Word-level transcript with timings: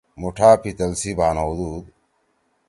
مُوٹھا 0.19 0.49
پِتل 0.61 0.91
سی 1.01 1.11
بھان 1.17 1.35
ہؤدُودُو۔ 1.41 1.79